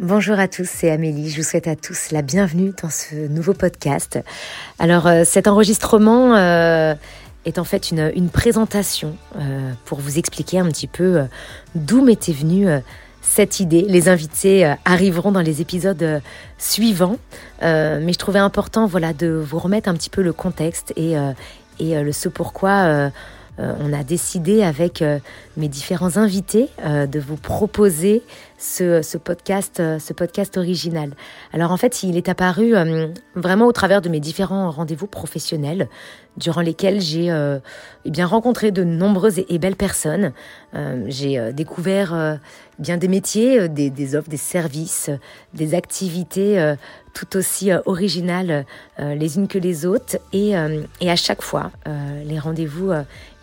Bonjour 0.00 0.40
à 0.40 0.48
tous, 0.48 0.68
c'est 0.68 0.90
Amélie. 0.90 1.30
Je 1.30 1.36
vous 1.36 1.44
souhaite 1.44 1.68
à 1.68 1.76
tous 1.76 2.10
la 2.10 2.22
bienvenue 2.22 2.72
dans 2.82 2.90
ce 2.90 3.14
nouveau 3.28 3.54
podcast. 3.54 4.18
Alors, 4.80 5.06
euh, 5.06 5.22
cet 5.24 5.46
enregistrement 5.46 6.34
euh, 6.34 6.96
est 7.44 7.60
en 7.60 7.64
fait 7.64 7.92
une, 7.92 8.28
présentation 8.28 9.16
euh, 9.36 9.70
pour 9.84 10.00
vous 10.00 10.18
expliquer 10.18 10.58
un 10.58 10.66
petit 10.66 10.88
peu 10.88 11.22
d'où 11.76 12.04
m'était 12.04 12.32
venue 12.32 12.66
cette 13.22 13.60
idée. 13.60 13.86
Les 13.88 14.08
invités 14.08 14.74
arriveront 14.84 15.30
dans 15.30 15.42
les 15.42 15.60
épisodes 15.60 16.20
suivants, 16.58 17.18
mais 17.62 18.12
je 18.12 18.18
trouvais 18.18 18.40
important, 18.40 18.88
de 18.88 19.28
vous 19.28 19.60
remettre 19.60 19.88
un 19.88 19.94
petit 19.94 20.10
peu 20.10 20.22
le 20.22 20.32
contexte 20.32 20.92
et, 20.96 21.14
et 21.78 22.02
le 22.02 22.10
ce 22.10 22.28
pourquoi 22.28 23.10
on 23.58 23.92
a 23.92 24.02
décidé 24.02 24.62
avec 24.62 25.00
euh, 25.00 25.18
mes 25.56 25.68
différents 25.68 26.16
invités 26.16 26.68
euh, 26.84 27.06
de 27.06 27.20
vous 27.20 27.36
proposer 27.36 28.22
ce, 28.58 29.16
podcast, 29.18 29.76
ce 29.98 30.12
podcast 30.12 30.56
original. 30.56 31.10
Alors 31.52 31.70
en 31.70 31.76
fait, 31.76 32.02
il 32.02 32.16
est 32.16 32.30
apparu 32.30 32.72
vraiment 33.34 33.66
au 33.66 33.72
travers 33.72 34.00
de 34.00 34.08
mes 34.08 34.20
différents 34.20 34.70
rendez-vous 34.70 35.06
professionnels, 35.06 35.88
durant 36.38 36.62
lesquels 36.62 36.98
j'ai 36.98 37.26
eh 38.06 38.10
bien 38.10 38.24
rencontré 38.24 38.70
de 38.70 38.82
nombreuses 38.82 39.40
et, 39.46 39.58
belles 39.58 39.76
personnes. 39.76 40.32
j'ai 41.08 41.52
découvert 41.52 42.38
bien 42.78 42.96
des 42.96 43.08
métiers, 43.08 43.68
des, 43.68 43.90
des, 43.90 44.16
offres, 44.16 44.28
des 44.28 44.36
services, 44.36 45.10
des 45.52 45.74
activités 45.74 46.74
tout 47.12 47.36
aussi 47.36 47.70
originales 47.86 48.66
les 48.98 49.36
unes 49.36 49.48
que 49.48 49.58
les 49.58 49.86
autres. 49.86 50.18
Et, 50.32 50.54
et 51.00 51.10
à 51.10 51.16
chaque 51.16 51.42
fois, 51.42 51.70
les 52.24 52.38
rendez-vous 52.38 52.92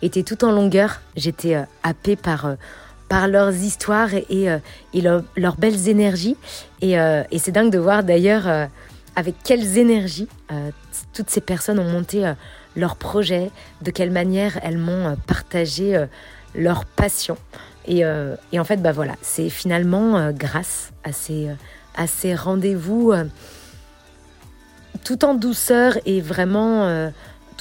étaient 0.02 0.24
tout 0.24 0.44
en 0.44 0.52
longueur. 0.52 1.00
J'étais 1.16 1.54
euh, 1.54 1.62
happée 1.82 2.16
par, 2.16 2.46
euh, 2.46 2.54
par 3.08 3.28
leurs 3.28 3.54
histoires 3.54 4.12
et, 4.14 4.26
et, 4.30 4.50
euh, 5.08 5.20
leurs 5.36 5.56
belles 5.56 5.88
énergies. 5.88 6.36
Et, 6.80 6.94
et 6.94 7.38
c'est 7.38 7.52
dingue 7.52 7.70
de 7.70 7.78
voir 7.78 8.02
d'ailleurs 8.02 8.68
avec 9.14 9.36
quelles 9.44 9.78
énergies 9.78 10.28
toutes 11.12 11.30
ces 11.30 11.40
personnes 11.40 11.78
ont 11.78 11.88
monté 11.88 12.32
leurs 12.74 12.96
projets, 12.96 13.50
de 13.82 13.90
quelle 13.92 14.10
manière 14.10 14.58
elles 14.64 14.78
m'ont 14.78 15.16
partagé 15.26 16.06
leur 16.56 16.84
passion. 16.84 17.36
Et, 17.86 18.02
et, 18.52 18.60
en 18.60 18.64
fait, 18.64 18.76
bah 18.76 18.92
voilà, 18.92 19.14
c'est 19.22 19.50
finalement 19.50 20.30
grâce 20.32 20.92
à 21.04 21.12
ces, 21.12 21.48
ces 22.06 22.34
rendez-vous 22.34 23.12
tout 25.04 25.24
en 25.24 25.34
douceur 25.34 25.98
et 26.06 26.20
vraiment 26.20 27.10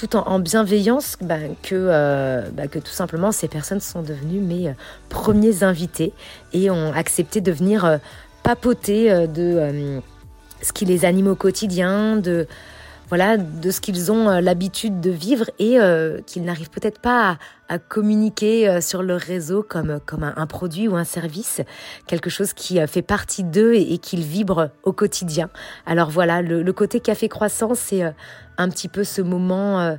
tout 0.01 0.15
en, 0.15 0.39
bienveillance 0.39 1.17
bah, 1.21 1.37
que, 1.61 1.75
euh, 1.75 2.49
bah, 2.53 2.67
que 2.67 2.79
tout 2.79 2.91
simplement 2.91 3.31
ces 3.31 3.47
personnes 3.47 3.81
sont 3.81 4.01
devenues 4.01 4.39
mes 4.39 4.69
euh, 4.69 4.73
premiers 5.09 5.61
invités 5.61 6.11
et 6.53 6.71
ont 6.71 6.91
accepté 6.93 7.39
de 7.39 7.51
venir 7.51 7.85
euh, 7.85 7.97
papoter 8.41 9.27
de 9.27 10.01
ce 10.63 10.73
qui 10.73 10.85
les 10.85 11.05
anime 11.05 11.27
au 11.27 11.35
quotidien, 11.35 12.17
de, 12.17 12.47
voilà, 13.11 13.35
de 13.35 13.71
ce 13.71 13.81
qu'ils 13.81 14.09
ont 14.09 14.29
euh, 14.29 14.39
l'habitude 14.39 15.01
de 15.01 15.09
vivre 15.09 15.49
et 15.59 15.81
euh, 15.81 16.21
qu'ils 16.25 16.45
n'arrivent 16.45 16.69
peut-être 16.69 17.01
pas 17.01 17.37
à, 17.67 17.77
communiquer 17.77 18.69
euh, 18.69 18.79
sur 18.79 19.03
leur 19.03 19.19
réseau 19.19 19.65
comme, 19.67 19.99
comme 20.05 20.23
un, 20.23 20.47
produit 20.47 20.87
ou 20.87 20.95
un 20.95 21.03
service, 21.03 21.59
quelque 22.07 22.29
chose 22.29 22.53
qui 22.53 22.79
fait 22.87 23.01
partie 23.01 23.43
d'eux 23.43 23.73
et, 23.73 23.97
qu'ils 23.97 24.23
vibrent 24.23 24.69
au 24.83 24.93
quotidien. 24.93 25.49
Alors 25.85 26.09
voilà, 26.09 26.41
le, 26.41 26.71
côté 26.71 27.01
café 27.01 27.27
croissant, 27.27 27.75
c'est 27.75 28.03
un 28.57 28.69
petit 28.69 28.87
peu 28.87 29.03
ce 29.03 29.21
moment 29.21 29.97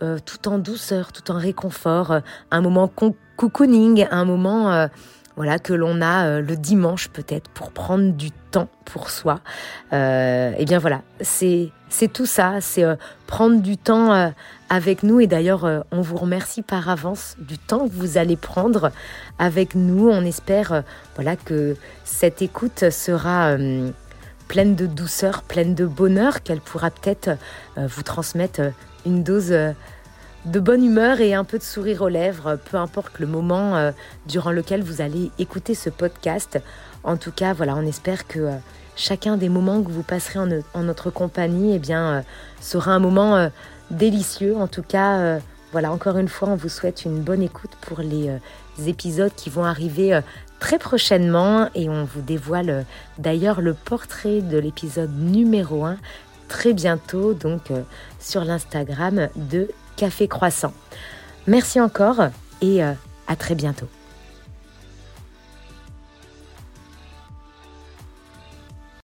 tout 0.00 0.48
en 0.48 0.58
douceur, 0.58 1.12
tout 1.12 1.30
en 1.30 1.36
réconfort, 1.38 2.20
un 2.50 2.60
moment 2.62 2.90
cocooning, 3.36 4.06
un 4.10 4.24
moment 4.24 4.88
voilà 5.36 5.58
que 5.58 5.72
l'on 5.72 6.00
a 6.00 6.40
le 6.40 6.56
dimanche 6.56 7.08
peut-être 7.08 7.48
pour 7.50 7.72
prendre 7.72 8.12
du 8.12 8.30
temps 8.30 8.68
pour 8.84 9.10
soi. 9.10 9.40
et 9.92 10.54
eh 10.58 10.64
bien 10.64 10.78
voilà, 10.78 11.02
c'est 11.94 12.12
tout 12.12 12.26
ça, 12.26 12.60
c'est 12.60 12.84
euh, 12.84 12.96
prendre 13.26 13.60
du 13.60 13.76
temps 13.76 14.12
euh, 14.12 14.30
avec 14.68 15.02
nous. 15.02 15.20
Et 15.20 15.26
d'ailleurs, 15.26 15.64
euh, 15.64 15.80
on 15.90 16.00
vous 16.00 16.16
remercie 16.16 16.62
par 16.62 16.88
avance 16.88 17.36
du 17.38 17.58
temps 17.58 17.88
que 17.88 17.92
vous 17.92 18.18
allez 18.18 18.36
prendre 18.36 18.90
avec 19.38 19.74
nous. 19.74 20.08
On 20.08 20.24
espère 20.24 20.82
voilà, 21.14 21.36
que 21.36 21.76
cette 22.04 22.42
écoute 22.42 22.90
sera 22.90 23.56
pleine 24.48 24.74
de 24.74 24.86
douceur, 24.86 25.42
pleine 25.42 25.74
de 25.74 25.86
bonheur, 25.86 26.42
qu'elle 26.42 26.60
pourra 26.60 26.90
peut-être 26.90 27.30
vous 27.76 28.02
transmettre 28.02 28.60
une 29.06 29.22
dose 29.22 29.54
de 30.44 30.60
bonne 30.60 30.84
humeur 30.84 31.20
et 31.20 31.34
un 31.34 31.44
peu 31.44 31.58
de 31.58 31.62
sourire 31.62 32.02
aux 32.02 32.08
lèvres, 32.08 32.58
peu 32.70 32.76
importe 32.76 33.18
le 33.18 33.26
moment 33.26 33.92
durant 34.26 34.50
lequel 34.50 34.82
vous 34.82 35.00
allez 35.00 35.30
écouter 35.38 35.74
ce 35.74 35.88
podcast. 35.90 36.60
En 37.02 37.16
tout 37.16 37.32
cas, 37.32 37.52
voilà, 37.52 37.74
on 37.76 37.86
espère 37.86 38.26
que 38.26 38.50
chacun 38.96 39.36
des 39.36 39.48
moments 39.48 39.82
que 39.82 39.90
vous 39.90 40.02
passerez 40.02 40.38
en, 40.74 40.82
notre 40.82 41.10
compagnie 41.10 41.74
eh 41.74 41.78
bien, 41.78 42.06
euh, 42.06 42.22
sera 42.60 42.92
un 42.92 42.98
moment 42.98 43.36
euh, 43.36 43.48
délicieux. 43.90 44.56
En 44.56 44.66
tout 44.66 44.82
cas, 44.82 45.18
euh, 45.18 45.38
voilà, 45.72 45.92
encore 45.92 46.18
une 46.18 46.28
fois, 46.28 46.48
on 46.48 46.56
vous 46.56 46.68
souhaite 46.68 47.04
une 47.04 47.20
bonne 47.20 47.42
écoute 47.42 47.72
pour 47.80 47.98
les 48.00 48.30
épisodes 48.86 49.32
qui 49.34 49.50
vont 49.50 49.64
arriver 49.64 50.20
très 50.60 50.78
prochainement 50.78 51.68
et 51.74 51.88
on 51.88 52.04
vous 52.04 52.20
dévoile 52.20 52.86
d'ailleurs 53.18 53.60
le 53.60 53.74
portrait 53.74 54.40
de 54.40 54.56
l'épisode 54.56 55.10
numéro 55.12 55.84
1 55.84 55.96
très 56.46 56.74
bientôt, 56.74 57.34
donc 57.34 57.72
sur 58.20 58.44
l'Instagram 58.44 59.28
de 59.34 59.68
Café 59.96 60.28
Croissant. 60.28 60.72
Merci 61.46 61.80
encore 61.80 62.28
et 62.62 62.82
à 62.82 63.36
très 63.36 63.54
bientôt. 63.54 63.88